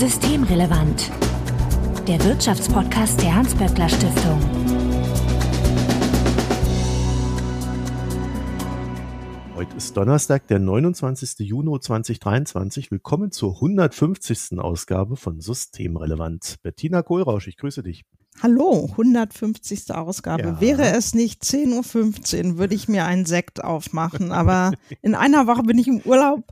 [0.00, 1.10] Systemrelevant.
[2.08, 4.40] Der Wirtschaftspodcast der Hans-Böckler Stiftung.
[9.54, 11.40] Heute ist Donnerstag, der 29.
[11.40, 12.90] Juni 2023.
[12.90, 14.58] Willkommen zur 150.
[14.58, 16.56] Ausgabe von Systemrelevant.
[16.62, 18.06] Bettina Kohlrausch, ich grüße dich.
[18.42, 19.94] Hallo, 150.
[19.94, 20.44] Ausgabe.
[20.44, 20.60] Ja.
[20.62, 24.32] Wäre es nicht 10.15 Uhr, würde ich mir einen Sekt aufmachen.
[24.32, 24.72] Aber
[25.02, 26.44] in einer Woche bin ich im Urlaub.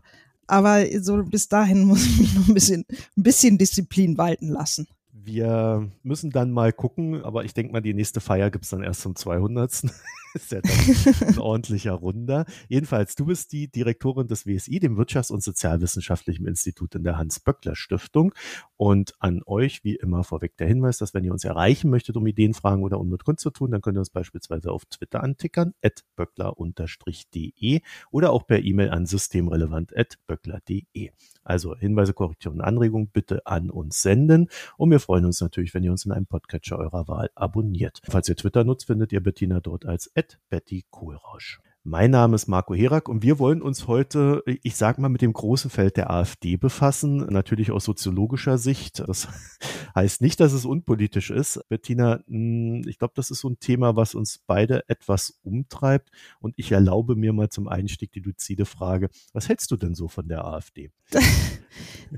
[0.49, 2.85] Aber so bis dahin muss ich mich noch ein bisschen,
[3.17, 4.89] ein bisschen Disziplin walten lassen.
[5.13, 8.83] Wir müssen dann mal gucken, aber ich denke mal, die nächste Feier gibt es dann
[8.83, 9.83] erst zum 200.
[10.35, 12.45] ist ja dann ein ordentlicher Runder.
[12.69, 18.35] Jedenfalls, du bist die Direktorin des WSI, dem Wirtschafts- und Sozialwissenschaftlichen Institut in der Hans-Böckler-Stiftung.
[18.77, 22.27] Und an euch, wie immer, vorweg der Hinweis, dass wenn ihr uns erreichen möchtet, um
[22.27, 26.05] Ideen, Fragen oder Unmut zu tun, dann könnt ihr uns beispielsweise auf Twitter antickern, at
[26.17, 31.11] böckler-de oder auch per E-Mail an systemrelevant.böckler.de.
[31.43, 34.49] Also Hinweise, Korrektionen, Anregungen bitte an uns senden.
[34.77, 38.01] Und wir freuen uns natürlich, wenn ihr uns in einem Podcatcher eurer Wahl abonniert.
[38.05, 40.11] Falls ihr Twitter nutzt, findet ihr Bettina dort als
[40.51, 41.61] Betty Kohlrausch.
[41.91, 45.33] Mein Name ist Marco Herak und wir wollen uns heute, ich sag mal, mit dem
[45.33, 49.03] großen Feld der AfD befassen, natürlich aus soziologischer Sicht.
[49.09, 49.27] Das
[49.95, 51.59] heißt nicht, dass es unpolitisch ist.
[51.71, 56.53] Bettina, hm, ich glaube, das ist so ein Thema, was uns beide etwas umtreibt und
[56.59, 60.29] ich erlaube mir mal zum Einstieg die luzide Frage, was hältst du denn so von
[60.29, 60.91] der AfD?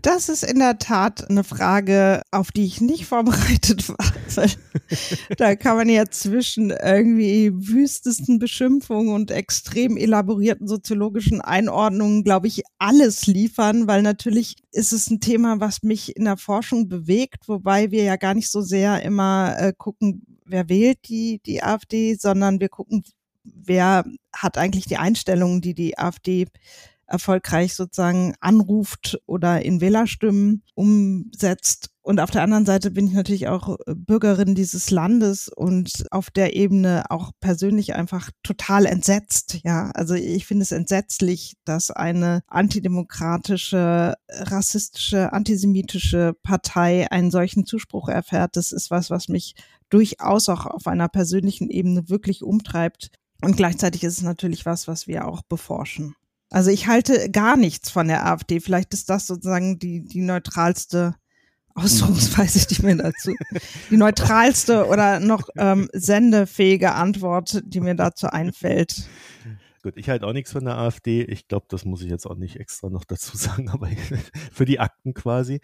[0.02, 4.12] Das ist in der Tat eine Frage, auf die ich nicht vorbereitet war.
[5.36, 9.30] da kann man ja zwischen irgendwie wüstesten Beschimpfungen und
[9.60, 15.82] extrem elaborierten soziologischen Einordnungen, glaube ich, alles liefern, weil natürlich ist es ein Thema, was
[15.82, 20.22] mich in der Forschung bewegt, wobei wir ja gar nicht so sehr immer äh, gucken,
[20.46, 23.04] wer wählt die, die AfD, sondern wir gucken,
[23.44, 26.46] wer hat eigentlich die Einstellungen, die die AfD
[27.10, 31.90] erfolgreich sozusagen anruft oder in Wählerstimmen umsetzt.
[32.02, 36.30] Und auf der anderen Seite bin ich natürlich auch äh, Bürgerin dieses Landes und auf
[36.30, 39.60] der Ebene auch persönlich einfach total entsetzt.
[39.64, 48.08] Ja, also ich finde es entsetzlich, dass eine antidemokratische, rassistische, antisemitische Partei einen solchen Zuspruch
[48.08, 48.56] erfährt.
[48.56, 49.54] Das ist was, was mich
[49.90, 53.10] durchaus auch auf einer persönlichen Ebene wirklich umtreibt.
[53.42, 56.14] Und gleichzeitig ist es natürlich was, was wir auch beforschen.
[56.50, 58.60] Also ich halte gar nichts von der AfD.
[58.60, 61.14] Vielleicht ist das sozusagen die, die neutralste
[61.74, 63.32] Ausdrucksweise, die mir dazu,
[63.90, 69.08] die neutralste oder noch ähm, sendefähige Antwort, die mir dazu einfällt.
[69.82, 71.22] Gut, ich halte auch nichts von der AfD.
[71.22, 73.88] Ich glaube, das muss ich jetzt auch nicht extra noch dazu sagen, aber
[74.52, 75.60] für die Akten quasi.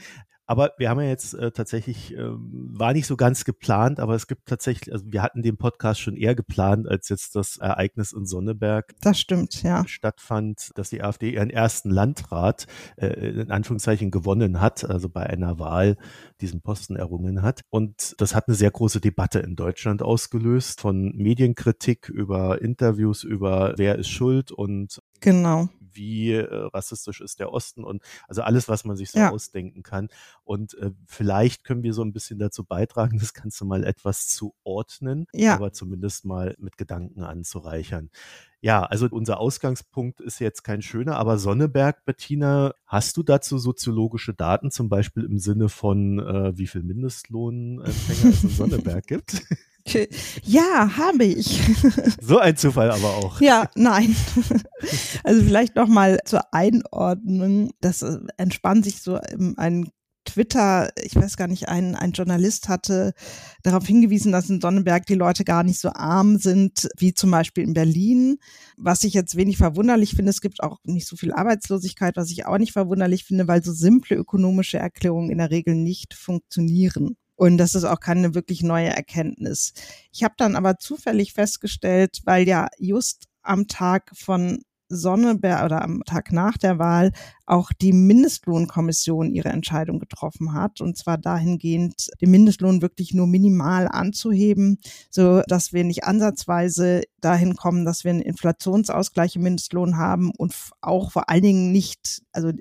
[0.46, 4.28] Aber wir haben ja jetzt äh, tatsächlich, äh, war nicht so ganz geplant, aber es
[4.28, 8.26] gibt tatsächlich, also wir hatten den Podcast schon eher geplant, als jetzt das Ereignis in
[8.26, 8.94] Sonneberg.
[9.00, 9.86] Das stimmt, ja.
[9.86, 15.58] Stattfand, dass die AfD ihren ersten Landrat äh, in Anführungszeichen gewonnen hat, also bei einer
[15.58, 15.96] Wahl
[16.40, 17.62] diesen Posten errungen hat.
[17.70, 23.74] Und das hat eine sehr große Debatte in Deutschland ausgelöst, von Medienkritik über Interviews über
[23.76, 28.84] wer ist schuld und Genau wie äh, rassistisch ist der Osten und also alles, was
[28.84, 29.30] man sich so ja.
[29.30, 30.08] ausdenken kann.
[30.44, 34.54] Und äh, vielleicht können wir so ein bisschen dazu beitragen, das Ganze mal etwas zu
[34.64, 35.54] ordnen, ja.
[35.54, 38.10] aber zumindest mal mit Gedanken anzureichern.
[38.60, 44.34] Ja, also unser Ausgangspunkt ist jetzt kein schöner, aber Sonneberg, Bettina, hast du dazu soziologische
[44.34, 49.42] Daten, zum Beispiel im Sinne von, äh, wie viel Mindestlohnempfänger es in Sonneberg gibt?
[50.44, 51.60] Ja, habe ich.
[52.20, 53.40] So ein Zufall aber auch.
[53.40, 54.14] Ja, nein.
[55.24, 57.70] Also vielleicht noch mal zur Einordnung.
[57.80, 59.18] Das äh, entspannt sich so
[59.56, 59.90] ein
[60.26, 63.14] Twitter, ich weiß gar nicht, ein, ein Journalist hatte
[63.62, 67.64] darauf hingewiesen, dass in Sonnenberg die Leute gar nicht so arm sind wie zum Beispiel
[67.64, 68.38] in Berlin.
[68.76, 72.44] Was ich jetzt wenig verwunderlich finde, es gibt auch nicht so viel Arbeitslosigkeit, was ich
[72.46, 77.16] auch nicht verwunderlich finde, weil so simple ökonomische Erklärungen in der Regel nicht funktionieren.
[77.36, 79.72] Und das ist auch keine wirklich neue Erkenntnis.
[80.12, 86.02] Ich habe dann aber zufällig festgestellt, weil ja just am Tag von Sonneberg oder am
[86.04, 87.12] Tag nach der Wahl
[87.44, 93.88] auch die Mindestlohnkommission ihre Entscheidung getroffen hat und zwar dahingehend den Mindestlohn wirklich nur minimal
[93.88, 94.78] anzuheben,
[95.10, 100.54] so dass wir nicht ansatzweise dahin kommen, dass wir einen Inflationsausgleich im Mindestlohn haben und
[100.80, 102.52] auch vor allen Dingen nicht, also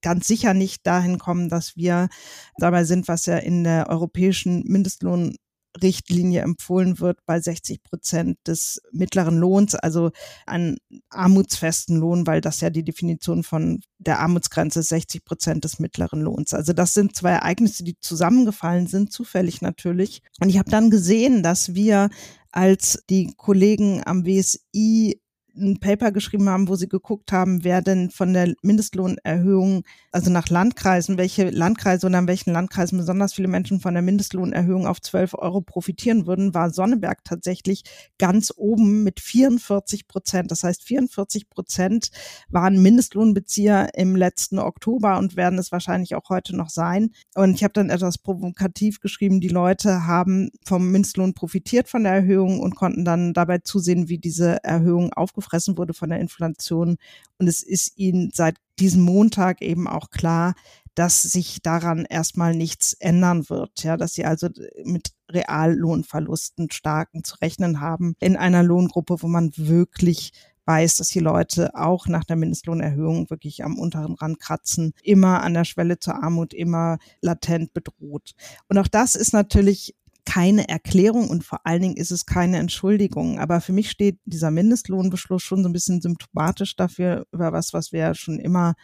[0.00, 2.08] ganz sicher nicht dahin kommen, dass wir
[2.56, 9.38] dabei sind, was ja in der europäischen Mindestlohnrichtlinie empfohlen wird, bei 60 Prozent des mittleren
[9.38, 10.10] Lohns, also
[10.46, 10.78] einen
[11.10, 16.20] armutsfesten Lohn, weil das ja die Definition von der Armutsgrenze ist 60 Prozent des mittleren
[16.20, 16.54] Lohns.
[16.54, 20.22] Also das sind zwei Ereignisse, die zusammengefallen sind, zufällig natürlich.
[20.40, 22.10] Und ich habe dann gesehen, dass wir
[22.52, 25.21] als die Kollegen am WSI
[25.56, 30.48] ein Paper geschrieben haben, wo sie geguckt haben, wer denn von der Mindestlohnerhöhung, also nach
[30.48, 35.34] Landkreisen, welche Landkreise oder in welchen Landkreisen besonders viele Menschen von der Mindestlohnerhöhung auf 12
[35.34, 37.84] Euro profitieren würden, war Sonneberg tatsächlich
[38.18, 40.50] ganz oben mit 44 Prozent.
[40.50, 42.10] Das heißt, 44 Prozent
[42.48, 47.10] waren Mindestlohnbezieher im letzten Oktober und werden es wahrscheinlich auch heute noch sein.
[47.34, 52.12] Und ich habe dann etwas provokativ geschrieben, die Leute haben vom Mindestlohn profitiert von der
[52.12, 56.96] Erhöhung und konnten dann dabei zusehen, wie diese Erhöhung aufgefressen wurde von der Inflation.
[57.38, 60.54] Und es ist ihnen seit diesem Montag eben auch klar,
[60.94, 64.48] dass sich daran erstmal nichts ändern wird, ja, dass sie also
[64.84, 70.32] mit Reallohnverlusten starken zu rechnen haben in einer Lohngruppe, wo man wirklich
[70.66, 75.54] weiß, dass die Leute auch nach der Mindestlohnerhöhung wirklich am unteren Rand kratzen, immer an
[75.54, 78.32] der Schwelle zur Armut, immer latent bedroht.
[78.68, 83.38] Und auch das ist natürlich keine Erklärung und vor allen Dingen ist es keine Entschuldigung.
[83.38, 87.92] Aber für mich steht dieser Mindestlohnbeschluss schon so ein bisschen symptomatisch dafür, über was, was
[87.92, 88.74] wir schon immer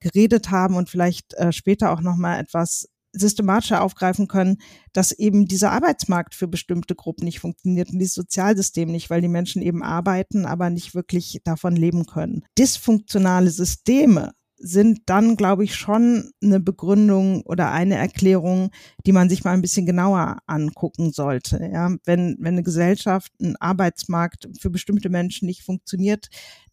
[0.00, 4.58] geredet haben und vielleicht äh, später auch nochmal etwas systematischer aufgreifen können,
[4.92, 9.28] dass eben dieser Arbeitsmarkt für bestimmte Gruppen nicht funktioniert und dieses Sozialsystem nicht, weil die
[9.28, 12.44] Menschen eben arbeiten, aber nicht wirklich davon leben können.
[12.58, 18.70] Dysfunktionale Systeme sind dann, glaube ich, schon eine Begründung oder eine Erklärung,
[19.06, 21.68] die man sich mal ein bisschen genauer angucken sollte.
[21.72, 26.28] Ja, wenn, wenn eine Gesellschaft, ein Arbeitsmarkt für bestimmte Menschen nicht funktioniert,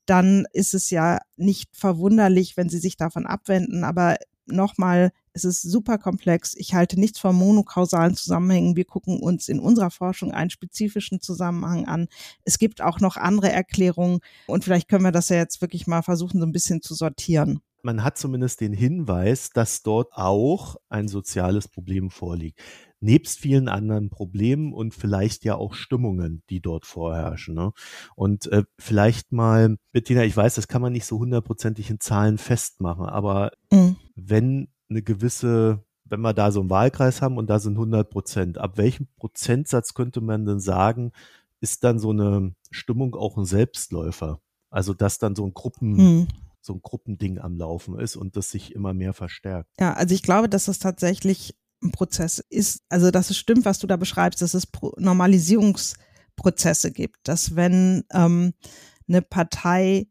[0.06, 3.84] dann ist es ja nicht verwunderlich, wenn sie sich davon abwenden.
[3.84, 6.54] Aber nochmal, es ist super komplex.
[6.56, 8.76] Ich halte nichts von monokausalen Zusammenhängen.
[8.76, 12.08] Wir gucken uns in unserer Forschung einen spezifischen Zusammenhang an.
[12.44, 16.02] Es gibt auch noch andere Erklärungen und vielleicht können wir das ja jetzt wirklich mal
[16.02, 17.62] versuchen, so ein bisschen zu sortieren.
[17.84, 22.60] Man hat zumindest den Hinweis, dass dort auch ein soziales Problem vorliegt
[23.04, 27.54] nebst vielen anderen Problemen und vielleicht ja auch Stimmungen, die dort vorherrschen.
[27.54, 27.74] Ne?
[28.16, 32.38] Und äh, vielleicht mal, Bettina, ich weiß, das kann man nicht so hundertprozentig in Zahlen
[32.38, 33.98] festmachen, aber mhm.
[34.16, 38.58] wenn eine gewisse wenn wir da so einen Wahlkreis haben und da sind 100 Prozent,
[38.60, 41.12] ab welchem Prozentsatz könnte man denn sagen,
[41.60, 44.40] ist dann so eine Stimmung auch ein Selbstläufer?
[44.70, 46.28] Also, dass dann so ein Gruppen, hm.
[46.66, 49.70] So ein Gruppending am Laufen ist und das sich immer mehr verstärkt.
[49.80, 52.84] Ja, also ich glaube, dass das tatsächlich ein Prozess ist.
[52.90, 54.68] Also, dass es stimmt, was du da beschreibst, dass es
[54.98, 58.54] Normalisierungsprozesse gibt, dass wenn ähm,
[59.08, 60.08] eine Partei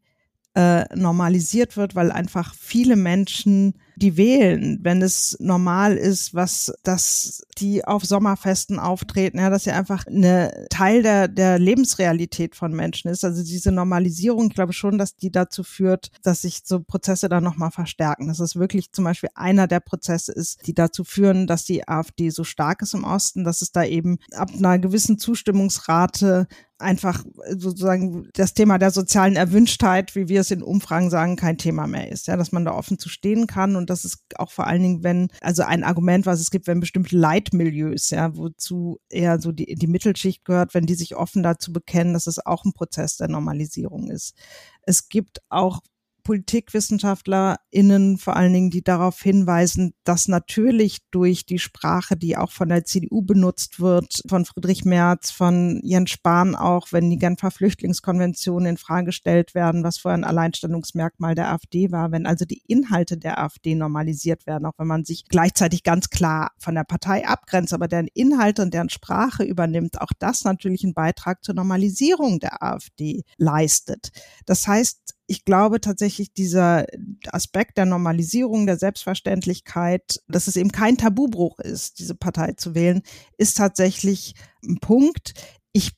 [0.55, 7.43] äh, normalisiert wird, weil einfach viele Menschen die wählen, wenn es normal ist, was, dass
[7.57, 13.09] die auf Sommerfesten auftreten, ja, dass ja einfach eine Teil der, der Lebensrealität von Menschen
[13.09, 13.23] ist.
[13.23, 17.43] Also diese Normalisierung, ich glaube schon, dass die dazu führt, dass sich so Prozesse dann
[17.43, 18.27] nochmal verstärken.
[18.27, 22.29] Dass es wirklich zum Beispiel einer der Prozesse ist, die dazu führen, dass die AfD
[22.29, 26.47] so stark ist im Osten, dass es da eben ab einer gewissen Zustimmungsrate
[26.83, 31.87] einfach sozusagen das Thema der sozialen Erwünschtheit, wie wir es in Umfragen sagen, kein Thema
[31.87, 32.27] mehr ist.
[32.27, 35.03] Ja, dass man da offen zu stehen kann und das ist auch vor allen Dingen,
[35.03, 39.75] wenn, also ein Argument, was es gibt, wenn bestimmte Leitmilieus, ja, wozu eher so die,
[39.75, 43.27] die Mittelschicht gehört, wenn die sich offen dazu bekennen, dass es auch ein Prozess der
[43.27, 44.35] Normalisierung ist.
[44.81, 45.81] Es gibt auch
[46.23, 52.69] PolitikwissenschaftlerInnen vor allen Dingen, die darauf hinweisen, dass natürlich durch die Sprache, die auch von
[52.69, 58.65] der CDU benutzt wird, von Friedrich Merz, von Jens Spahn auch, wenn die Genfer Flüchtlingskonvention
[58.65, 63.17] in Frage gestellt werden, was vorher ein Alleinstellungsmerkmal der AfD war, wenn also die Inhalte
[63.17, 67.73] der AfD normalisiert werden, auch wenn man sich gleichzeitig ganz klar von der Partei abgrenzt,
[67.73, 72.63] aber deren Inhalte und deren Sprache übernimmt, auch das natürlich einen Beitrag zur Normalisierung der
[72.63, 74.11] AfD leistet.
[74.45, 76.85] Das heißt, ich glaube tatsächlich, dieser
[77.25, 83.01] Aspekt der Normalisierung, der Selbstverständlichkeit, dass es eben kein Tabubruch ist, diese Partei zu wählen,
[83.39, 85.33] ist tatsächlich ein Punkt.
[85.71, 85.93] Ich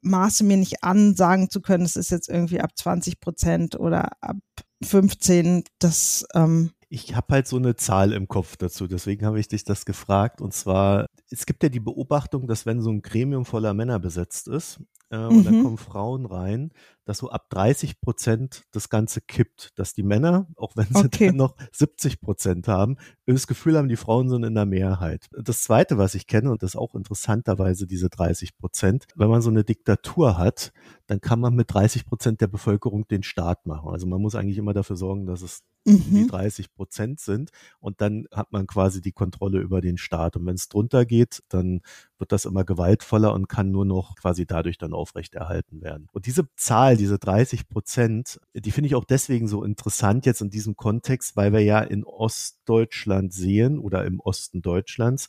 [0.00, 4.10] maße mir nicht an, sagen zu können, es ist jetzt irgendwie ab 20 Prozent oder
[4.20, 4.38] ab
[4.82, 5.62] 15.
[5.78, 9.62] Das ähm, ich habe halt so eine Zahl im Kopf dazu, deswegen habe ich dich
[9.62, 10.40] das gefragt.
[10.40, 14.48] Und zwar, es gibt ja die Beobachtung, dass wenn so ein Gremium voller Männer besetzt
[14.48, 14.80] ist
[15.10, 15.28] äh, mhm.
[15.28, 15.62] und dann mhm.
[15.64, 16.70] kommen Frauen rein,
[17.04, 21.26] dass so ab 30 Prozent das Ganze kippt, dass die Männer, auch wenn sie okay.
[21.26, 25.28] dann noch 70 Prozent haben, das Gefühl haben, die Frauen sind in der Mehrheit.
[25.32, 29.42] Das Zweite, was ich kenne, und das ist auch interessanterweise diese 30 Prozent, wenn man
[29.42, 30.72] so eine Diktatur hat,
[31.06, 33.90] dann kann man mit 30 Prozent der Bevölkerung den Staat machen.
[33.90, 36.04] Also man muss eigentlich immer dafür sorgen, dass es mhm.
[36.14, 37.50] die 30 Prozent sind
[37.80, 40.36] und dann hat man quasi die Kontrolle über den Staat.
[40.36, 41.80] Und wenn es drunter geht, dann
[42.20, 46.06] wird das immer gewaltvoller und kann nur noch quasi dadurch dann aufrechterhalten werden.
[46.12, 50.50] Und diese Zahl, diese 30 Prozent, die finde ich auch deswegen so interessant jetzt in
[50.50, 55.28] diesem Kontext, weil wir ja in Ostdeutschland sehen oder im Osten Deutschlands,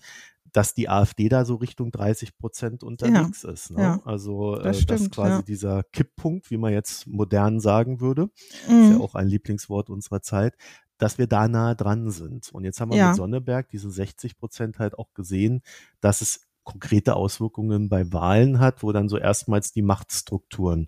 [0.52, 3.52] dass die AfD da so Richtung 30 Prozent unterwegs ja.
[3.52, 3.72] ist.
[3.72, 3.82] Ne?
[3.82, 5.42] Ja, also das, äh, das ist quasi ja.
[5.42, 8.30] dieser Kipppunkt, wie man jetzt modern sagen würde,
[8.68, 8.84] mhm.
[8.84, 10.56] ist ja auch ein Lieblingswort unserer Zeit,
[10.98, 12.52] dass wir da nahe dran sind.
[12.52, 15.62] Und jetzt haben wir mit Sonneberg diese 60 Prozent halt auch gesehen,
[16.00, 20.88] dass es konkrete Auswirkungen bei Wahlen hat, wo dann so erstmals die Machtstrukturen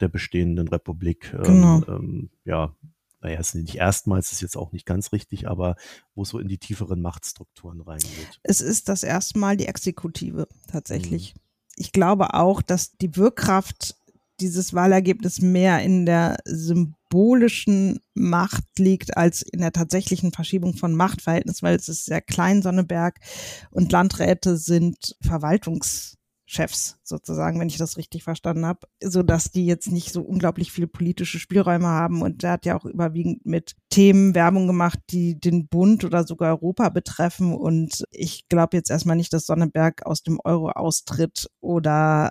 [0.00, 1.82] der bestehenden Republik ähm, genau.
[1.88, 2.74] ähm, ja
[3.24, 5.76] naja, es ist nicht erstmals, ist jetzt auch nicht ganz richtig, aber
[6.14, 8.38] wo es so in die tieferen Machtstrukturen reingeht.
[8.42, 11.34] Es ist das erste Mal die Exekutive tatsächlich.
[11.34, 11.40] Mhm.
[11.76, 13.96] Ich glaube auch, dass die Wirkkraft
[14.40, 21.66] dieses Wahlergebnis mehr in der symbolischen Macht liegt als in der tatsächlichen Verschiebung von Machtverhältnissen,
[21.66, 23.18] weil es ist sehr klein, Sonneberg
[23.70, 29.64] und Landräte sind Verwaltungs Chefs sozusagen, wenn ich das richtig verstanden habe, so dass die
[29.64, 32.20] jetzt nicht so unglaublich viele politische Spielräume haben.
[32.22, 36.50] Und der hat ja auch überwiegend mit Themen Werbung gemacht, die den Bund oder sogar
[36.50, 37.54] Europa betreffen.
[37.54, 42.30] Und ich glaube jetzt erstmal nicht, dass Sonnenberg aus dem Euro austritt oder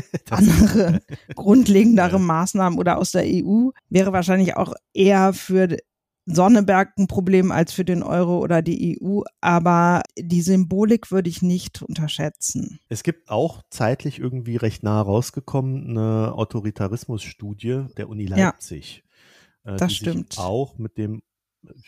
[0.30, 1.00] andere
[1.34, 5.76] grundlegendere Maßnahmen oder aus der EU wäre wahrscheinlich auch eher für
[6.24, 11.42] Sonneberg ein Problem als für den Euro oder die EU, aber die Symbolik würde ich
[11.42, 12.78] nicht unterschätzen.
[12.88, 19.02] Es gibt auch zeitlich irgendwie recht nah rausgekommen eine Autoritarismusstudie der Uni Leipzig.
[19.64, 20.38] Ja, äh, das stimmt.
[20.38, 21.22] auch mit dem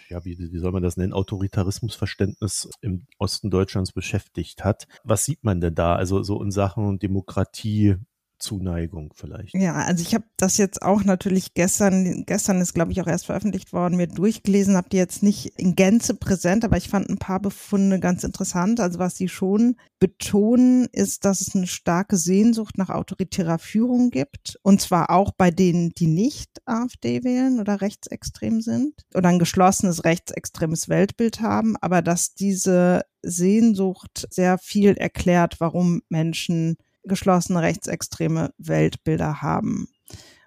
[0.09, 4.87] ja, wie, wie soll man das nennen, Autoritarismusverständnis im Osten Deutschlands beschäftigt hat.
[5.05, 5.97] Was sieht man denn da?
[5.97, 7.97] Also so in Sachen Demokratie,
[8.45, 9.55] Zuneigung vielleicht.
[9.55, 13.27] Ja, also ich habe das jetzt auch natürlich gestern, gestern ist glaube ich auch erst
[13.27, 17.17] veröffentlicht worden, mir durchgelesen, habe die jetzt nicht in Gänze präsent, aber ich fand ein
[17.17, 18.81] paar Befunde ganz interessant.
[18.81, 24.59] Also was sie schon betonen, ist, dass es eine starke Sehnsucht nach autoritärer Führung gibt
[24.63, 30.05] und zwar auch bei denen, die nicht AfD wählen oder rechtsextrem sind oder ein geschlossenes
[30.05, 39.43] rechtsextremes Weltbild haben, aber dass diese Sehnsucht sehr viel erklärt, warum Menschen geschlossene rechtsextreme Weltbilder
[39.43, 39.89] haben.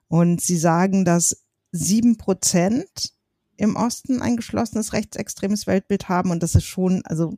[0.08, 3.14] Und sie sagen, dass sieben Prozent
[3.58, 6.32] im Osten ein geschlossenes rechtsextremes Weltbild haben.
[6.32, 7.36] Und das ist schon, also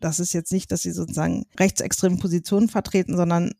[0.00, 3.52] das ist jetzt nicht, dass sie sozusagen rechtsextreme Positionen vertreten, sondern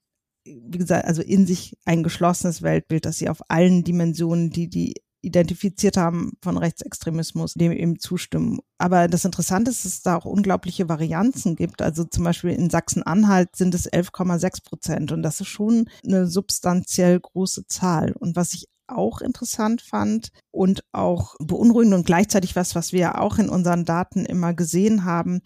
[0.44, 4.94] wie gesagt, also in sich ein geschlossenes Weltbild, dass sie auf allen Dimensionen, die die
[5.26, 8.60] identifiziert haben von Rechtsextremismus, dem eben zustimmen.
[8.78, 11.82] Aber das Interessante ist, dass es da auch unglaubliche Varianzen gibt.
[11.82, 17.20] Also zum Beispiel in Sachsen-Anhalt sind es 11,6 Prozent und das ist schon eine substanziell
[17.20, 18.12] große Zahl.
[18.12, 23.38] Und was ich auch interessant fand und auch beunruhigend und gleichzeitig was, was wir auch
[23.38, 25.40] in unseren Daten immer gesehen haben,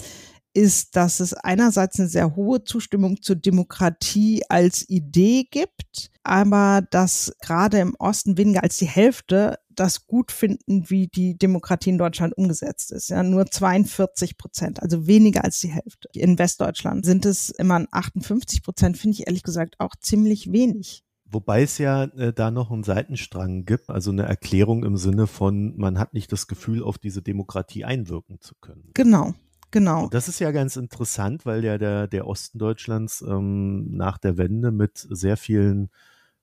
[0.52, 7.33] ist, dass es einerseits eine sehr hohe Zustimmung zur Demokratie als Idee gibt, aber dass
[7.40, 12.37] gerade im Osten weniger als die Hälfte das gut finden, wie die Demokratie in Deutschland
[12.37, 13.09] umgesetzt ist.
[13.11, 16.09] Ja, nur 42 Prozent, also weniger als die Hälfte.
[16.12, 21.04] In Westdeutschland sind es immer 58 Prozent, finde ich ehrlich gesagt auch ziemlich wenig.
[21.33, 25.76] Wobei es ja äh, da noch einen Seitenstrang gibt, also eine Erklärung im Sinne von,
[25.76, 28.90] man hat nicht das Gefühl, auf diese Demokratie einwirken zu können.
[28.95, 29.35] Genau,
[29.70, 30.08] Genau.
[30.08, 34.72] Das ist ja ganz interessant, weil ja der, der Osten Deutschlands ähm, nach der Wende
[34.72, 35.90] mit sehr vielen,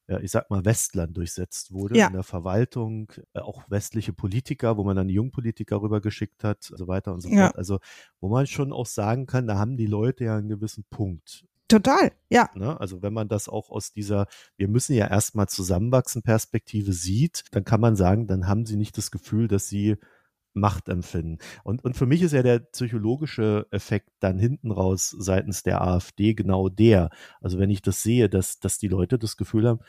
[0.08, 2.08] ja, ich sag mal, Westlern durchsetzt wurde ja.
[2.08, 6.78] in der Verwaltung, äh, auch westliche Politiker, wo man dann die Jungpolitiker rübergeschickt hat, und
[6.78, 7.48] so weiter und so ja.
[7.48, 7.58] fort.
[7.58, 7.80] Also,
[8.22, 11.46] wo man schon auch sagen kann, da haben die Leute ja einen gewissen Punkt.
[11.68, 12.50] Total, ja.
[12.56, 12.80] Ne?
[12.80, 17.66] Also wenn man das auch aus dieser, wir müssen ja erstmal zusammenwachsen Perspektive sieht, dann
[17.66, 19.98] kann man sagen, dann haben sie nicht das Gefühl, dass sie
[20.60, 21.38] Macht empfinden.
[21.64, 26.34] Und, und für mich ist ja der psychologische Effekt dann hinten raus seitens der AfD
[26.34, 27.10] genau der.
[27.42, 29.80] Also wenn ich das sehe, dass, dass die Leute das Gefühl haben,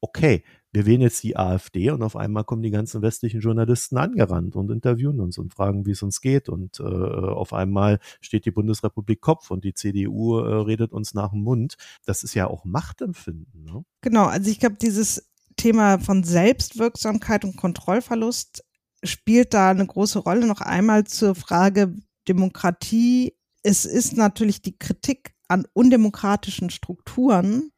[0.00, 4.54] okay, wir wählen jetzt die AfD und auf einmal kommen die ganzen westlichen Journalisten angerannt
[4.54, 6.48] und interviewen uns und fragen, wie es uns geht.
[6.48, 11.30] Und äh, auf einmal steht die Bundesrepublik Kopf und die CDU äh, redet uns nach
[11.30, 11.76] dem Mund.
[12.04, 13.64] Das ist ja auch Machtempfinden.
[13.64, 13.84] Ne?
[14.02, 18.64] Genau, also ich glaube, dieses Thema von Selbstwirksamkeit und Kontrollverlust
[19.02, 20.46] spielt da eine große Rolle.
[20.46, 21.94] Noch einmal zur Frage
[22.28, 23.34] Demokratie.
[23.62, 27.72] Es ist natürlich die Kritik an undemokratischen Strukturen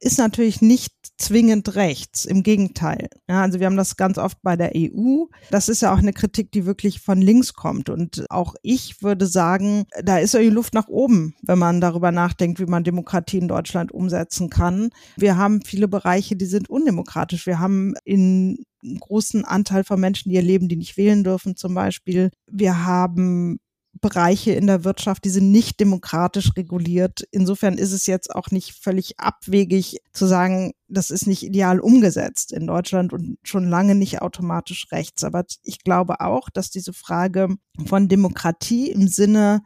[0.00, 2.24] ist natürlich nicht zwingend rechts.
[2.24, 3.08] Im Gegenteil.
[3.28, 5.24] Ja, also wir haben das ganz oft bei der EU.
[5.50, 7.88] Das ist ja auch eine Kritik, die wirklich von links kommt.
[7.88, 12.60] Und auch ich würde sagen, da ist irgendwie Luft nach oben, wenn man darüber nachdenkt,
[12.60, 14.90] wie man Demokratie in Deutschland umsetzen kann.
[15.16, 17.46] Wir haben viele Bereiche, die sind undemokratisch.
[17.46, 18.64] Wir haben in
[19.00, 22.30] großen Anteil von Menschen, die ihr Leben, die nicht wählen dürfen, zum Beispiel.
[22.46, 23.58] Wir haben
[24.00, 27.26] Bereiche in der Wirtschaft, die sind nicht demokratisch reguliert.
[27.30, 32.52] Insofern ist es jetzt auch nicht völlig abwegig zu sagen, das ist nicht ideal umgesetzt
[32.52, 35.24] in Deutschland und schon lange nicht automatisch rechts.
[35.24, 37.48] Aber ich glaube auch, dass diese Frage
[37.86, 39.62] von Demokratie im Sinne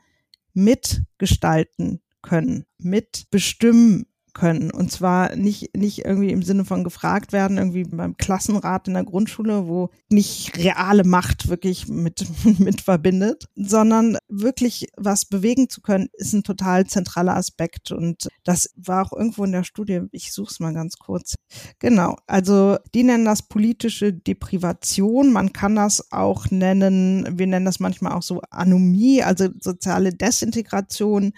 [0.55, 4.71] mitgestalten können, mitbestimmen können.
[4.71, 9.05] Und zwar nicht, nicht irgendwie im Sinne von gefragt werden, irgendwie beim Klassenrat in der
[9.05, 12.27] Grundschule, wo nicht reale Macht wirklich mit,
[12.59, 17.93] mit verbindet, sondern wirklich was bewegen zu können, ist ein total zentraler Aspekt.
[17.93, 21.35] Und das war auch irgendwo in der Studie, ich suche es mal ganz kurz.
[21.79, 25.33] Genau, also die nennen das politische Deprivation.
[25.33, 31.33] Man kann das auch nennen, wir nennen das manchmal auch so Anomie, also soziale Desintegration.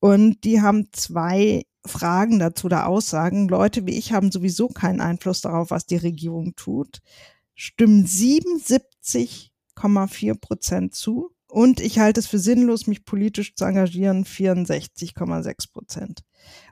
[0.00, 3.48] Und die haben zwei Fragen dazu oder Aussagen.
[3.48, 7.00] Leute wie ich haben sowieso keinen Einfluss darauf, was die Regierung tut.
[7.54, 11.30] Stimmen 77,4 Prozent zu.
[11.48, 16.20] Und ich halte es für sinnlos, mich politisch zu engagieren, 64,6 Prozent.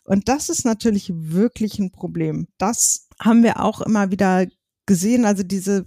[0.04, 2.49] Und das ist natürlich wirklich ein Problem.
[2.59, 4.47] Das haben wir auch immer wieder
[4.87, 5.25] gesehen.
[5.25, 5.85] Also diese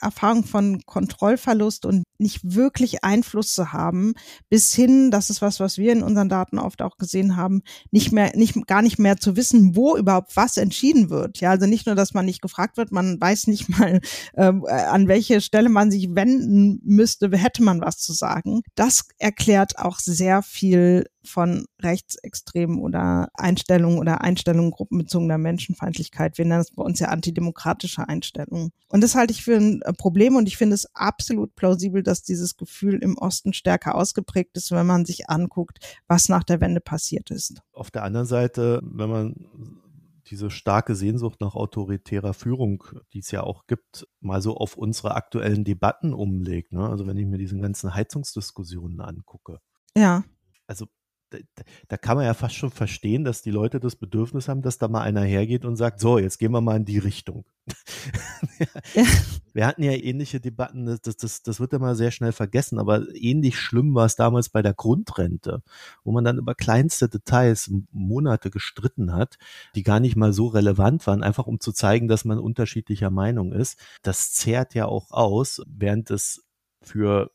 [0.00, 4.14] Erfahrung von Kontrollverlust und nicht wirklich Einfluss zu haben,
[4.48, 8.12] bis hin, das ist was, was wir in unseren Daten oft auch gesehen haben, nicht
[8.12, 11.40] mehr, nicht, gar nicht mehr zu wissen, wo überhaupt was entschieden wird.
[11.40, 14.00] Ja, also nicht nur, dass man nicht gefragt wird, man weiß nicht mal,
[14.36, 18.62] ähm, äh, an welche Stelle man sich wenden müsste, hätte man was zu sagen.
[18.74, 26.38] Das erklärt auch sehr viel von Rechtsextremen oder Einstellungen oder Einstellungen gruppenbezogener Menschenfeindlichkeit.
[26.38, 28.72] Wir nennen es bei uns ja antidemokratische Einstellungen.
[28.88, 32.22] Und das halte ich für ein äh, Problem und ich finde es absolut plausibel, dass
[32.22, 35.78] dieses Gefühl im Osten stärker ausgeprägt ist, wenn man sich anguckt,
[36.08, 37.60] was nach der Wende passiert ist.
[37.72, 39.34] Auf der anderen Seite, wenn man
[40.28, 45.14] diese starke Sehnsucht nach autoritärer Führung, die es ja auch gibt, mal so auf unsere
[45.14, 46.72] aktuellen Debatten umlegt.
[46.72, 46.88] Ne?
[46.88, 49.60] Also wenn ich mir diese ganzen Heizungsdiskussionen angucke.
[49.96, 50.24] Ja.
[50.66, 50.86] Also
[51.30, 51.38] da,
[51.88, 54.88] da, kann man ja fast schon verstehen, dass die Leute das Bedürfnis haben, dass da
[54.88, 57.44] mal einer hergeht und sagt, so, jetzt gehen wir mal in die Richtung.
[58.94, 59.04] ja.
[59.56, 63.58] Wir hatten ja ähnliche Debatten, das, das, das wird immer sehr schnell vergessen, aber ähnlich
[63.58, 65.62] schlimm war es damals bei der Grundrente,
[66.04, 69.38] wo man dann über kleinste Details Monate gestritten hat,
[69.74, 73.54] die gar nicht mal so relevant waren, einfach um zu zeigen, dass man unterschiedlicher Meinung
[73.54, 73.78] ist.
[74.02, 76.44] Das zehrt ja auch aus, während es
[76.82, 77.30] für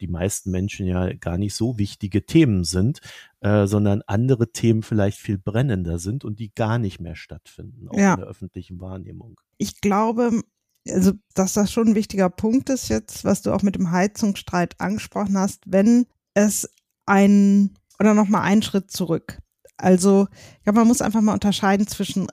[0.00, 3.00] die meisten Menschen ja gar nicht so wichtige Themen sind,
[3.40, 7.98] äh, sondern andere Themen vielleicht viel brennender sind und die gar nicht mehr stattfinden, auch
[7.98, 8.14] ja.
[8.14, 9.40] in der öffentlichen Wahrnehmung.
[9.58, 10.42] Ich glaube,
[10.88, 14.80] also, dass das schon ein wichtiger Punkt ist jetzt, was du auch mit dem Heizungsstreit
[14.80, 16.68] angesprochen hast, wenn es
[17.06, 19.38] ein oder nochmal einen Schritt zurück.
[19.76, 22.28] Also, ich glaube, man muss einfach mal unterscheiden zwischen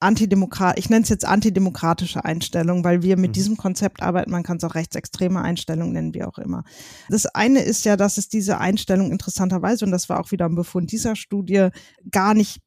[0.00, 3.34] antidemokrat, ich nenne es jetzt antidemokratische Einstellung, weil wir mit mhm.
[3.34, 4.30] diesem Konzept arbeiten.
[4.30, 6.64] Man kann es auch rechtsextreme Einstellung nennen, wie auch immer.
[7.08, 10.54] Das eine ist ja, dass es diese Einstellung interessanterweise, und das war auch wieder ein
[10.54, 11.68] Befund dieser Studie,
[12.10, 12.60] gar nicht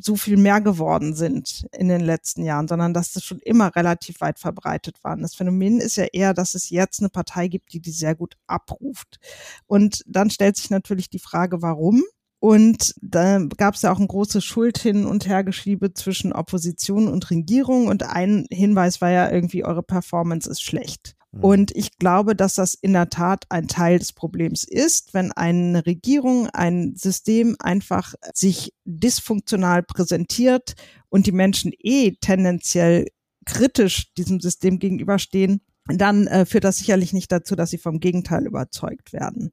[0.00, 4.20] so viel mehr geworden sind in den letzten Jahren, sondern dass das schon immer relativ
[4.20, 5.16] weit verbreitet war.
[5.16, 8.36] Das Phänomen ist ja eher, dass es jetzt eine Partei gibt, die die sehr gut
[8.46, 9.18] abruft.
[9.66, 12.02] Und dann stellt sich natürlich die Frage, warum?
[12.44, 17.30] Und da gab es ja auch ein großes Schuld hin und Hergeschiebe zwischen Opposition und
[17.30, 17.86] Regierung.
[17.86, 21.14] Und ein Hinweis war ja irgendwie, eure Performance ist schlecht.
[21.32, 21.40] Mhm.
[21.42, 25.86] Und ich glaube, dass das in der Tat ein Teil des Problems ist, wenn eine
[25.86, 30.74] Regierung, ein System einfach sich dysfunktional präsentiert
[31.08, 33.06] und die Menschen eh tendenziell
[33.46, 38.46] kritisch diesem System gegenüberstehen, dann äh, führt das sicherlich nicht dazu, dass sie vom Gegenteil
[38.46, 39.52] überzeugt werden.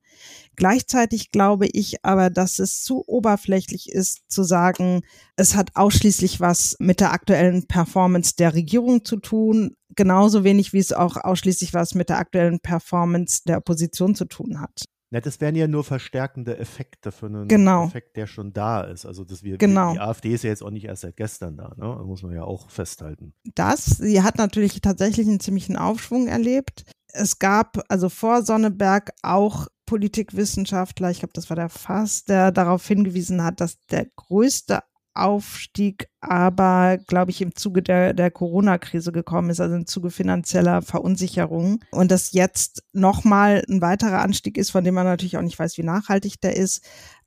[0.55, 5.01] Gleichzeitig glaube ich aber, dass es zu oberflächlich ist zu sagen,
[5.35, 10.79] es hat ausschließlich was mit der aktuellen Performance der Regierung zu tun, genauso wenig wie
[10.79, 14.85] es auch ausschließlich was mit der aktuellen Performance der Opposition zu tun hat.
[15.11, 17.85] Ja, das wären ja nur verstärkende Effekte für einen genau.
[17.85, 19.05] Effekt, der schon da ist.
[19.05, 19.91] Also dass wir, genau.
[19.93, 21.95] die AfD ist ja jetzt auch nicht erst seit gestern da, ne?
[21.97, 23.33] Das muss man ja auch festhalten.
[23.55, 26.85] Das, sie hat natürlich tatsächlich einen ziemlichen Aufschwung erlebt.
[27.07, 32.87] Es gab also vor Sonneberg auch Politikwissenschaftler, ich glaube, das war der Fass, der darauf
[32.87, 34.79] hingewiesen hat, dass der größte
[35.13, 40.81] Aufstieg aber, glaube ich, im Zuge der, der Corona-Krise gekommen ist, also im Zuge finanzieller
[40.81, 41.83] Verunsicherung.
[41.91, 45.77] Und dass jetzt nochmal ein weiterer Anstieg ist, von dem man natürlich auch nicht weiß,
[45.77, 46.83] wie nachhaltig der ist.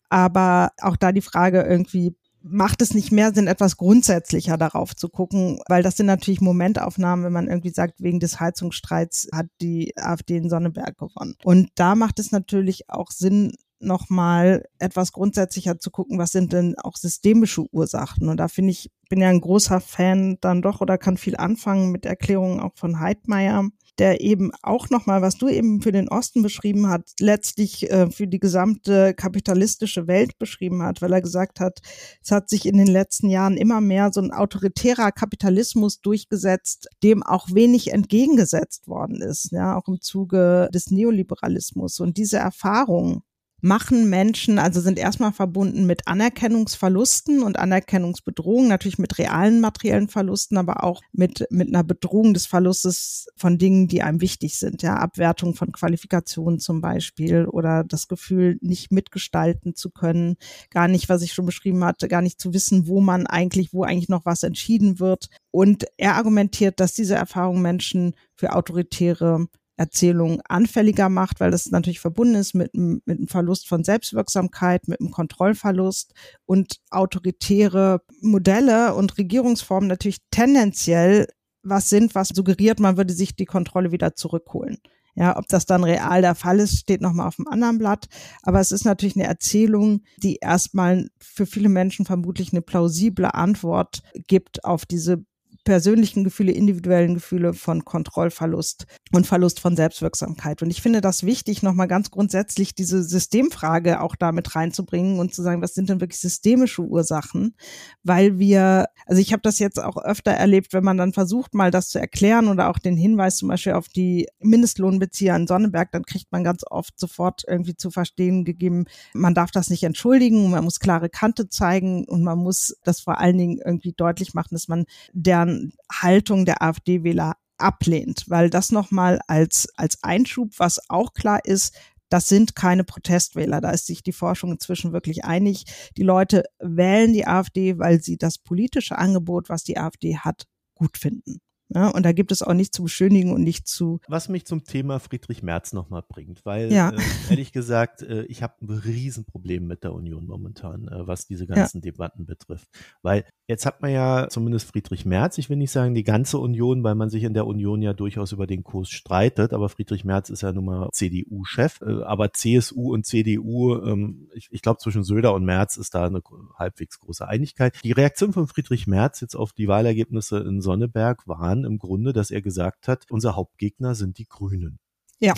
[0.09, 5.09] Aber auch da die Frage irgendwie, macht es nicht mehr Sinn, etwas grundsätzlicher darauf zu
[5.09, 9.97] gucken, weil das sind natürlich Momentaufnahmen, wenn man irgendwie sagt, wegen des Heizungsstreits hat die
[9.97, 11.37] AfD in Sonneberg gewonnen.
[11.42, 16.75] Und da macht es natürlich auch Sinn, nochmal etwas grundsätzlicher zu gucken, was sind denn
[16.79, 18.29] auch systemische Ursachen.
[18.29, 21.93] Und da finde ich, bin ja ein großer Fan dann doch oder kann viel anfangen
[21.93, 26.43] mit Erklärungen auch von Heidmeier, der eben auch nochmal, was du eben für den Osten
[26.43, 31.81] beschrieben hat, letztlich äh, für die gesamte kapitalistische Welt beschrieben hat, weil er gesagt hat,
[32.23, 37.23] es hat sich in den letzten Jahren immer mehr so ein autoritärer Kapitalismus durchgesetzt, dem
[37.23, 42.01] auch wenig entgegengesetzt worden ist, ja, auch im Zuge des Neoliberalismus.
[42.01, 43.23] Und diese Erfahrung,
[43.64, 50.59] machen Menschen, also sind erstmal verbunden mit Anerkennungsverlusten und Anerkennungsbedrohungen, natürlich mit realen materiellen Verlusten,
[50.59, 54.96] aber auch mit, mit einer Bedrohung des Verlustes von Dingen, die einem wichtig sind, ja,
[54.96, 60.37] Abwertung von Qualifikationen zum Beispiel oder das Gefühl, nicht mitgestalten zu können,
[60.70, 63.83] gar nicht, was ich schon beschrieben hatte, gar nicht zu wissen, wo man eigentlich, wo
[63.83, 65.29] eigentlich noch was entschieden wird.
[65.50, 69.46] Und er argumentiert, dass diese Erfahrung Menschen für autoritäre
[69.77, 75.01] Erzählung anfälliger macht, weil das natürlich verbunden ist mit, mit einem Verlust von Selbstwirksamkeit, mit
[75.01, 76.15] einem Kontrollverlust
[76.47, 81.27] und autoritäre Modelle und Regierungsformen natürlich tendenziell
[81.65, 84.79] was sind, was suggeriert, man würde sich die Kontrolle wieder zurückholen.
[85.17, 88.07] Ja, ob das dann real der Fall ist, steht nochmal auf dem anderen Blatt.
[88.43, 94.03] Aber es ist natürlich eine Erzählung, die erstmal für viele Menschen vermutlich eine plausible Antwort
[94.27, 95.25] gibt auf diese
[95.64, 100.62] persönlichen Gefühle, individuellen Gefühle von Kontrollverlust und Verlust von Selbstwirksamkeit.
[100.62, 105.42] Und ich finde das wichtig, nochmal ganz grundsätzlich diese Systemfrage auch damit reinzubringen und zu
[105.42, 107.57] sagen, was sind denn wirklich systemische Ursachen?
[108.03, 111.70] Weil wir, also ich habe das jetzt auch öfter erlebt, wenn man dann versucht, mal
[111.70, 116.05] das zu erklären oder auch den Hinweis zum Beispiel auf die Mindestlohnbezieher in Sonnenberg, dann
[116.05, 120.64] kriegt man ganz oft sofort irgendwie zu verstehen gegeben, man darf das nicht entschuldigen, man
[120.64, 124.68] muss klare Kante zeigen und man muss das vor allen Dingen irgendwie deutlich machen, dass
[124.68, 125.54] man deren
[125.93, 131.75] Haltung der AfD-Wähler ablehnt, weil das nochmal als, als Einschub, was auch klar ist,
[132.09, 133.61] das sind keine Protestwähler.
[133.61, 135.64] Da ist sich die Forschung inzwischen wirklich einig.
[135.97, 140.99] Die Leute wählen die AfD, weil sie das politische Angebot, was die AfD hat, gut
[140.99, 141.40] finden.
[141.75, 144.01] Ja, und da gibt es auch nicht zu beschönigen und nicht zu.
[144.07, 146.91] Was mich zum Thema Friedrich Merz nochmal bringt, weil ja.
[146.91, 151.47] äh, ehrlich gesagt, äh, ich habe ein Riesenproblem mit der Union momentan, äh, was diese
[151.47, 151.91] ganzen ja.
[151.91, 152.69] Debatten betrifft.
[153.03, 156.85] Weil jetzt hat man ja zumindest Friedrich Merz, ich will nicht sagen die ganze Union,
[156.85, 160.31] weil man sich in der Union ja durchaus über den Kurs streitet, aber Friedrich Merz
[160.31, 165.03] ist ja nun mal CDU-Chef, äh, aber CSU und CDU, ähm, ich, ich glaube zwischen
[165.03, 166.23] Söder und Merz ist da eine
[166.57, 167.77] halbwegs große Einigkeit.
[167.83, 172.31] Die Reaktion von Friedrich Merz jetzt auf die Wahlergebnisse in Sonneberg war im Grunde, dass
[172.31, 174.79] er gesagt hat, unser Hauptgegner sind die Grünen.
[175.18, 175.35] Ja.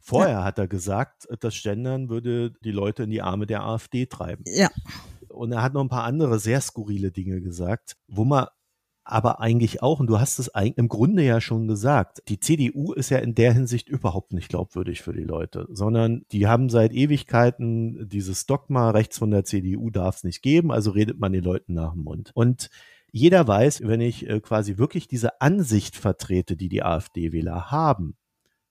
[0.00, 0.44] Vorher ja.
[0.44, 4.44] hat er gesagt, das Gendern würde die Leute in die Arme der AfD treiben.
[4.46, 4.70] Ja.
[5.28, 8.46] Und er hat noch ein paar andere sehr skurrile Dinge gesagt, wo man
[9.04, 13.08] aber eigentlich auch, und du hast es im Grunde ja schon gesagt, die CDU ist
[13.08, 18.06] ja in der Hinsicht überhaupt nicht glaubwürdig für die Leute, sondern die haben seit Ewigkeiten
[18.10, 21.72] dieses Dogma, rechts von der CDU darf es nicht geben, also redet man den Leuten
[21.72, 22.32] nach dem Mund.
[22.34, 22.68] Und
[23.10, 28.16] jeder weiß, wenn ich äh, quasi wirklich diese Ansicht vertrete, die die AfD-Wähler haben,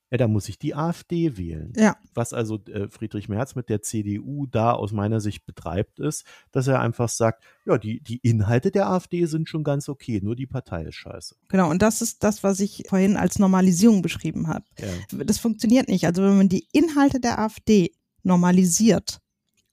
[0.10, 1.74] ja, dann muss ich die AfD wählen.
[1.76, 1.98] Ja.
[2.14, 6.68] Was also äh, Friedrich Merz mit der CDU da aus meiner Sicht betreibt, ist, dass
[6.68, 10.48] er einfach sagt, ja, die, die Inhalte der AfD sind schon ganz okay, nur die
[10.48, 11.36] Partei ist scheiße.
[11.50, 14.64] Genau, und das ist das, was ich vorhin als Normalisierung beschrieben habe.
[14.80, 15.24] Ja.
[15.26, 16.06] Das funktioniert nicht.
[16.06, 17.92] Also wenn man die Inhalte der AfD
[18.24, 19.20] normalisiert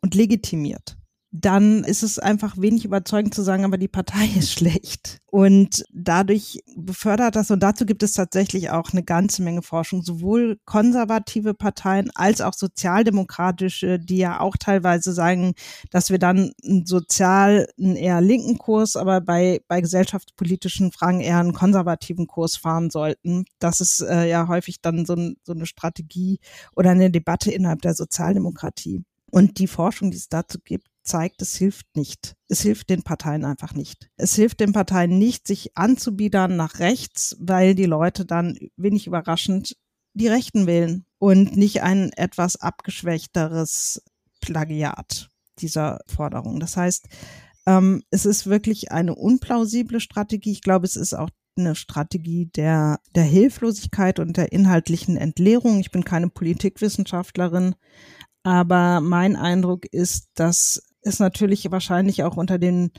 [0.00, 0.96] und legitimiert,
[1.36, 5.18] dann ist es einfach wenig überzeugend zu sagen, aber die Partei ist schlecht.
[5.32, 10.60] Und dadurch befördert das, und dazu gibt es tatsächlich auch eine ganze Menge Forschung, sowohl
[10.64, 15.54] konservative Parteien als auch sozialdemokratische, die ja auch teilweise sagen,
[15.90, 21.40] dass wir dann einen sozial einen eher linken Kurs, aber bei, bei gesellschaftspolitischen Fragen eher
[21.40, 23.44] einen konservativen Kurs fahren sollten.
[23.58, 26.38] Das ist äh, ja häufig dann so, ein, so eine Strategie
[26.76, 29.02] oder eine Debatte innerhalb der Sozialdemokratie.
[29.32, 32.34] Und die Forschung, die es dazu gibt, zeigt, es hilft nicht.
[32.48, 34.10] Es hilft den Parteien einfach nicht.
[34.16, 39.76] Es hilft den Parteien nicht, sich anzubiedern nach rechts, weil die Leute dann wenig überraschend
[40.14, 44.02] die Rechten wählen und nicht ein etwas abgeschwächteres
[44.40, 46.60] Plagiat dieser Forderung.
[46.60, 47.06] Das heißt,
[47.66, 50.52] ähm, es ist wirklich eine unplausible Strategie.
[50.52, 55.80] Ich glaube, es ist auch eine Strategie der, der Hilflosigkeit und der inhaltlichen Entleerung.
[55.80, 57.74] Ich bin keine Politikwissenschaftlerin,
[58.42, 62.90] aber mein Eindruck ist, dass ist natürlich wahrscheinlich auch unter den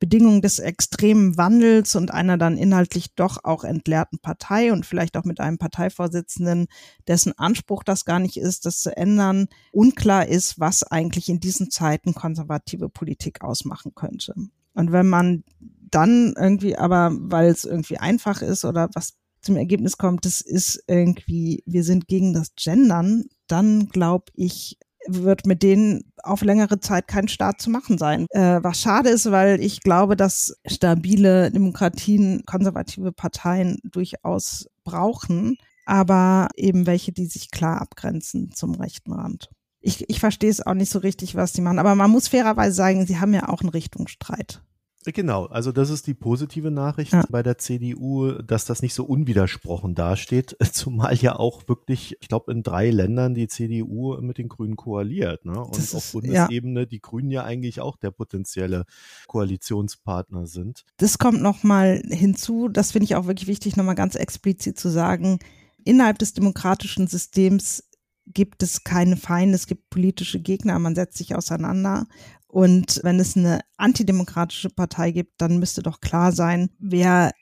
[0.00, 5.24] Bedingungen des extremen Wandels und einer dann inhaltlich doch auch entleerten Partei und vielleicht auch
[5.24, 6.68] mit einem Parteivorsitzenden,
[7.06, 11.70] dessen Anspruch das gar nicht ist, das zu ändern, unklar ist, was eigentlich in diesen
[11.70, 14.34] Zeiten konservative Politik ausmachen könnte.
[14.72, 15.44] Und wenn man
[15.90, 20.82] dann irgendwie aber, weil es irgendwie einfach ist oder was zum Ergebnis kommt, das ist
[20.86, 27.08] irgendwie, wir sind gegen das Gendern, dann glaube ich, wird mit denen auf längere Zeit
[27.08, 28.26] kein Staat zu machen sein.
[28.30, 36.48] Äh, was schade ist, weil ich glaube, dass stabile Demokratien konservative Parteien durchaus brauchen, aber
[36.56, 39.50] eben welche, die sich klar abgrenzen zum rechten Rand.
[39.80, 42.74] Ich, ich verstehe es auch nicht so richtig, was sie machen, aber man muss fairerweise
[42.74, 44.62] sagen, sie haben ja auch einen Richtungsstreit.
[45.04, 47.24] Genau, also das ist die positive Nachricht ja.
[47.30, 52.52] bei der CDU, dass das nicht so unwidersprochen dasteht, zumal ja auch wirklich, ich glaube,
[52.52, 55.46] in drei Ländern die CDU mit den Grünen koaliert.
[55.46, 55.58] Ne?
[55.58, 56.86] Und das auf Bundesebene ja.
[56.86, 58.84] die Grünen ja eigentlich auch der potenzielle
[59.26, 60.84] Koalitionspartner sind.
[60.98, 65.38] Das kommt nochmal hinzu, das finde ich auch wirklich wichtig, nochmal ganz explizit zu sagen,
[65.84, 67.84] innerhalb des demokratischen Systems
[68.32, 72.06] gibt es keine Feinde, es gibt politische Gegner, man setzt sich auseinander.
[72.46, 77.32] Und wenn es eine antidemokratische Partei gibt, dann müsste doch klar sein, wer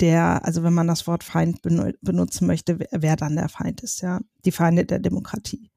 [0.00, 4.20] der, also wenn man das Wort Feind benutzen möchte, wer dann der Feind ist, ja,
[4.44, 5.70] die Feinde der Demokratie.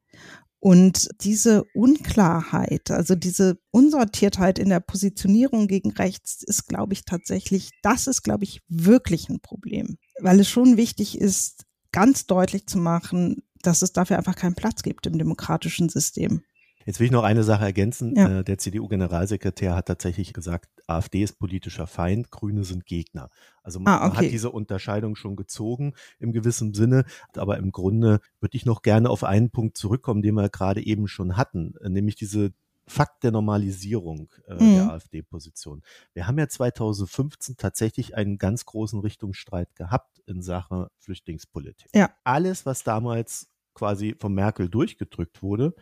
[0.60, 7.70] Und diese Unklarheit, also diese Unsortiertheit in der Positionierung gegen rechts ist, glaube ich, tatsächlich,
[7.84, 12.80] das ist, glaube ich, wirklich ein Problem, weil es schon wichtig ist, ganz deutlich zu
[12.80, 16.44] machen, dass es dafür einfach keinen Platz gibt im demokratischen System.
[16.86, 18.16] Jetzt will ich noch eine Sache ergänzen.
[18.16, 18.40] Ja.
[18.40, 23.32] Äh, der CDU-Generalsekretär hat tatsächlich gesagt, AfD ist politischer Feind, Grüne sind Gegner.
[23.64, 24.18] Also man, ah, okay.
[24.18, 27.06] hat diese Unterscheidung schon gezogen im gewissen Sinne.
[27.36, 31.08] Aber im Grunde würde ich noch gerne auf einen Punkt zurückkommen, den wir gerade eben
[31.08, 32.54] schon hatten, äh, nämlich diese
[32.88, 34.76] Fakt der Normalisierung äh, mhm.
[34.76, 35.82] der AfD-Position.
[36.14, 41.90] Wir haben ja 2015 tatsächlich einen ganz großen Richtungsstreit gehabt in Sachen Flüchtlingspolitik.
[41.96, 42.12] Ja.
[42.24, 45.76] Alles, was damals quasi von Merkel durchgedrückt wurde,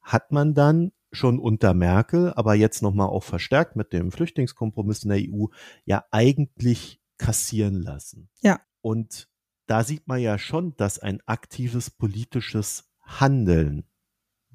[0.00, 5.10] hat man dann schon unter Merkel, aber jetzt nochmal auch verstärkt mit dem Flüchtlingskompromiss in
[5.10, 5.46] der EU,
[5.84, 8.28] ja eigentlich kassieren lassen.
[8.40, 8.60] Ja.
[8.80, 9.28] Und
[9.66, 13.84] da sieht man ja schon, dass ein aktives politisches Handeln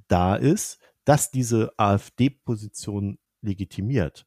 [0.08, 4.26] da ist, das diese AfD-Position legitimiert.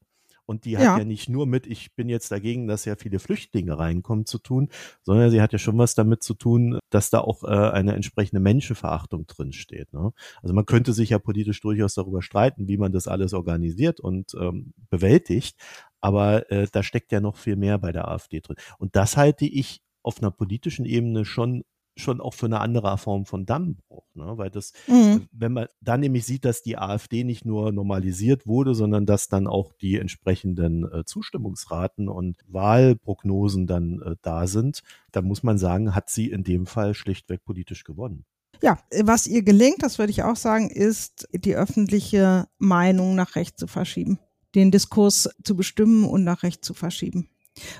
[0.50, 0.98] Und die hat ja.
[0.98, 4.68] ja nicht nur mit, ich bin jetzt dagegen, dass ja viele Flüchtlinge reinkommen zu tun,
[5.04, 8.40] sondern sie hat ja schon was damit zu tun, dass da auch äh, eine entsprechende
[8.40, 9.92] Menschenverachtung drinsteht.
[9.92, 10.12] Ne?
[10.42, 14.34] Also man könnte sich ja politisch durchaus darüber streiten, wie man das alles organisiert und
[14.34, 15.56] ähm, bewältigt.
[16.00, 18.56] Aber äh, da steckt ja noch viel mehr bei der AfD drin.
[18.78, 21.62] Und das halte ich auf einer politischen Ebene schon
[21.96, 24.32] schon auch für eine andere Form von Dammbruch, ne?
[24.36, 25.28] weil das, mhm.
[25.32, 29.46] wenn man dann nämlich sieht, dass die AfD nicht nur normalisiert wurde, sondern dass dann
[29.46, 35.94] auch die entsprechenden äh, Zustimmungsraten und Wahlprognosen dann äh, da sind, dann muss man sagen,
[35.94, 38.24] hat sie in dem Fall schlichtweg politisch gewonnen.
[38.62, 43.58] Ja, was ihr gelingt, das würde ich auch sagen, ist die öffentliche Meinung nach rechts
[43.58, 44.18] zu verschieben,
[44.54, 47.30] den Diskurs zu bestimmen und nach rechts zu verschieben.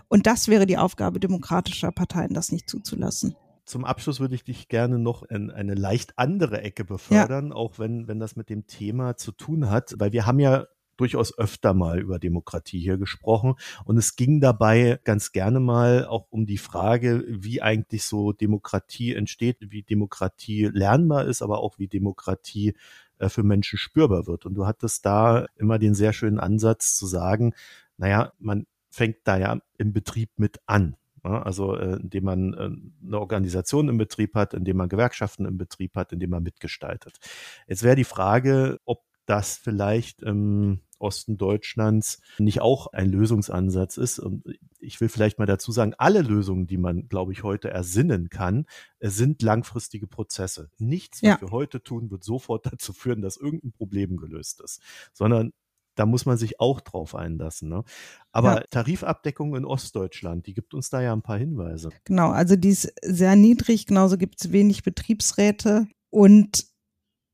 [0.09, 3.35] Und das wäre die Aufgabe demokratischer Parteien, das nicht zuzulassen
[3.71, 7.55] zum Abschluss würde ich dich gerne noch in eine leicht andere Ecke befördern, ja.
[7.55, 10.67] auch wenn, wenn das mit dem Thema zu tun hat, weil wir haben ja
[11.01, 13.55] durchaus öfter mal über Demokratie hier gesprochen.
[13.87, 19.15] Und es ging dabei ganz gerne mal auch um die Frage, wie eigentlich so Demokratie
[19.15, 22.75] entsteht, wie Demokratie lernbar ist, aber auch wie Demokratie
[23.19, 24.45] äh, für Menschen spürbar wird.
[24.45, 27.55] Und du hattest da immer den sehr schönen Ansatz zu sagen,
[27.97, 30.97] naja, man fängt da ja im Betrieb mit an.
[31.23, 35.97] Also äh, indem man äh, eine Organisation im Betrieb hat, indem man Gewerkschaften im Betrieb
[35.97, 37.19] hat, indem man mitgestaltet.
[37.67, 44.19] Jetzt wäre die Frage, ob das vielleicht im Osten Deutschlands nicht auch ein Lösungsansatz ist.
[44.19, 44.45] Und
[44.81, 48.67] ich will vielleicht mal dazu sagen, alle Lösungen, die man, glaube ich, heute ersinnen kann,
[49.01, 50.71] sind langfristige Prozesse.
[50.79, 51.41] Nichts, was ja.
[51.41, 55.53] wir heute tun, wird sofort dazu führen, dass irgendein Problem gelöst ist, sondern
[55.95, 57.69] da muss man sich auch drauf einlassen.
[57.69, 57.85] Ne?
[58.33, 58.65] Aber ja.
[58.71, 61.91] Tarifabdeckung in Ostdeutschland, die gibt uns da ja ein paar Hinweise.
[62.05, 65.87] Genau, also die ist sehr niedrig, genauso gibt es wenig Betriebsräte.
[66.11, 66.67] Und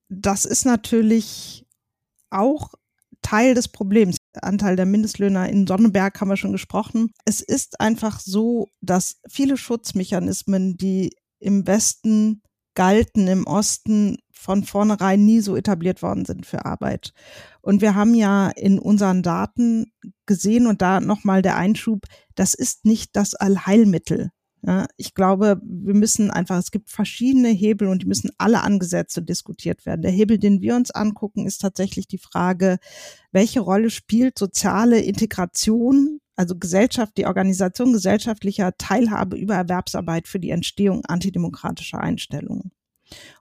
[0.09, 1.67] das ist natürlich
[2.31, 2.73] auch
[3.23, 4.17] Teil des Problems.
[4.35, 7.11] Anteil der Mindestlöhner in Sonnenberg haben wir schon gesprochen.
[7.25, 12.43] Es ist einfach so, dass viele Schutzmechanismen, die im Westen
[12.75, 17.13] galten, im Osten von vornherein nie so etabliert worden sind für Arbeit.
[17.63, 19.93] Und wir haben ja in unseren Daten
[20.27, 24.31] gesehen und da nochmal der Einschub, das ist nicht das Allheilmittel.
[24.63, 29.17] Ja, ich glaube, wir müssen einfach, es gibt verschiedene Hebel und die müssen alle angesetzt
[29.17, 30.03] und diskutiert werden.
[30.03, 32.79] Der Hebel, den wir uns angucken, ist tatsächlich die Frage,
[33.33, 40.51] welche Rolle spielt soziale Integration, also Gesellschaft, die Organisation gesellschaftlicher Teilhabe über Erwerbsarbeit für die
[40.51, 42.73] Entstehung antidemokratischer Einstellungen.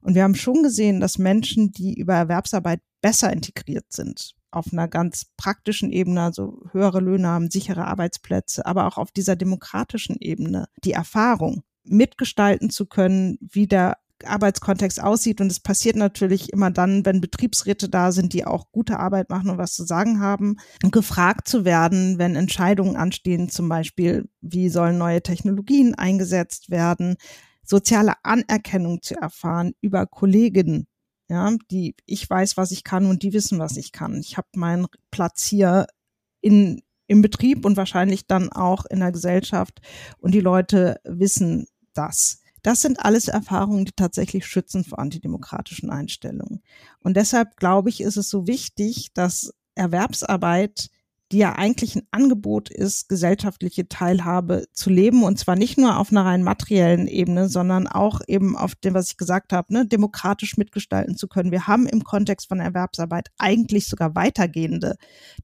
[0.01, 4.87] Und wir haben schon gesehen, dass Menschen, die über Erwerbsarbeit besser integriert sind, auf einer
[4.87, 10.67] ganz praktischen Ebene, also höhere Löhne haben, sichere Arbeitsplätze, aber auch auf dieser demokratischen Ebene,
[10.83, 15.41] die Erfahrung mitgestalten zu können, wie der Arbeitskontext aussieht.
[15.41, 19.49] Und es passiert natürlich immer dann, wenn Betriebsräte da sind, die auch gute Arbeit machen
[19.49, 20.57] und was zu sagen haben,
[20.91, 27.17] gefragt zu werden, wenn Entscheidungen anstehen, zum Beispiel, wie sollen neue Technologien eingesetzt werden,
[27.65, 30.87] soziale Anerkennung zu erfahren über Kolleginnen,
[31.29, 34.19] ja, die ich weiß, was ich kann und die wissen, was ich kann.
[34.19, 35.87] Ich habe meinen Platz hier
[36.41, 39.81] in im Betrieb und wahrscheinlich dann auch in der Gesellschaft.
[40.17, 42.41] Und die Leute wissen das.
[42.63, 46.63] Das sind alles Erfahrungen, die tatsächlich schützen vor antidemokratischen Einstellungen.
[46.99, 50.89] Und deshalb glaube ich, ist es so wichtig, dass Erwerbsarbeit
[51.35, 56.09] die ja eigentlich ein Angebot ist, gesellschaftliche Teilhabe zu leben und zwar nicht nur auf
[56.09, 60.55] einer rein materiellen Ebene, sondern auch eben auf dem, was ich gesagt habe, ne, demokratisch
[60.55, 61.51] mitgestalten zu können.
[61.51, 64.95] Wir haben im Kontext von Erwerbsarbeit eigentlich sogar weitergehende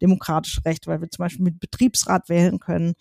[0.02, 2.94] demokratische Rechte, weil wir zum Beispiel mit Betriebsrat wählen können,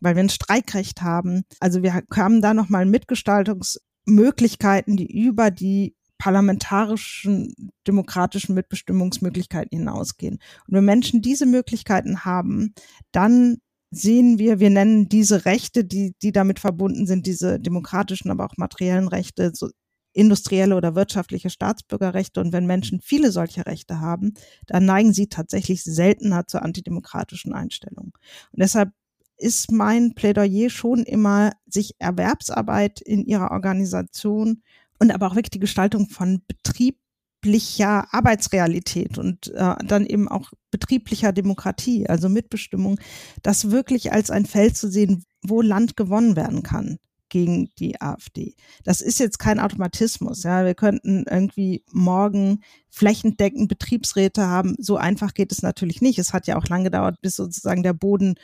[0.00, 1.44] weil wir ein Streikrecht haben.
[1.60, 7.52] Also wir haben da nochmal Mitgestaltungsmöglichkeiten, die über die parlamentarischen
[7.84, 10.38] demokratischen Mitbestimmungsmöglichkeiten hinausgehen.
[10.68, 12.74] Und wenn Menschen diese Möglichkeiten haben,
[13.10, 13.56] dann
[13.90, 18.56] sehen wir, wir nennen diese Rechte, die, die damit verbunden sind, diese demokratischen, aber auch
[18.56, 19.70] materiellen Rechte, so
[20.12, 22.40] industrielle oder wirtschaftliche Staatsbürgerrechte.
[22.40, 24.34] Und wenn Menschen viele solche Rechte haben,
[24.68, 28.12] dann neigen sie tatsächlich seltener zu antidemokratischen Einstellungen.
[28.52, 28.90] Und deshalb
[29.38, 34.62] ist mein Plädoyer schon immer, sich Erwerbsarbeit in ihrer Organisation
[35.02, 41.32] und aber auch wirklich die Gestaltung von betrieblicher Arbeitsrealität und äh, dann eben auch betrieblicher
[41.32, 43.00] Demokratie, also Mitbestimmung,
[43.42, 46.98] das wirklich als ein Feld zu sehen, wo Land gewonnen werden kann
[47.32, 48.54] gegen die AfD.
[48.84, 50.42] Das ist jetzt kein Automatismus.
[50.42, 54.76] Ja, wir könnten irgendwie morgen flächendeckend Betriebsräte haben.
[54.78, 56.18] So einfach geht es natürlich nicht.
[56.18, 58.34] Es hat ja auch lange gedauert, bis sozusagen der Boden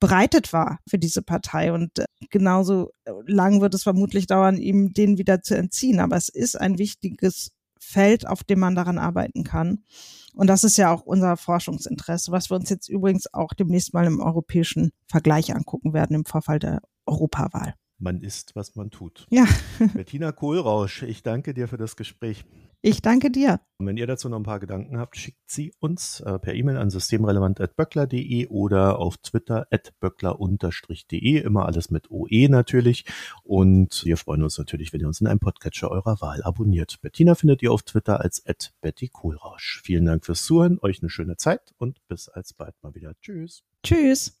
[0.00, 1.74] bereitet war für diese Partei.
[1.74, 2.90] Und äh, genauso
[3.26, 6.00] lang wird es vermutlich dauern, ihm den wieder zu entziehen.
[6.00, 9.84] Aber es ist ein wichtiges Feld, auf dem man daran arbeiten kann.
[10.34, 14.06] Und das ist ja auch unser Forschungsinteresse, was wir uns jetzt übrigens auch demnächst mal
[14.06, 17.74] im europäischen Vergleich angucken werden im Vorfall der Europawahl.
[17.98, 19.26] Man ist, was man tut.
[19.30, 19.44] Ja.
[19.94, 22.44] Bettina Kohlrausch, ich danke dir für das Gespräch.
[22.80, 23.60] Ich danke dir.
[23.78, 26.76] Und wenn ihr dazu noch ein paar Gedanken habt, schickt sie uns äh, per E-Mail
[26.76, 31.38] an systemrelevant.böckler.de oder auf Twitter at böckler-de.
[31.40, 33.04] Immer alles mit OE natürlich.
[33.42, 37.00] Und wir freuen uns natürlich, wenn ihr uns in einem Podcatcher eurer Wahl abonniert.
[37.02, 39.80] Bettina findet ihr auf Twitter als at Betty Kohlrausch.
[39.82, 43.14] Vielen Dank fürs Zuhören, euch eine schöne Zeit und bis alsbald mal wieder.
[43.20, 43.64] Tschüss.
[43.82, 44.40] Tschüss.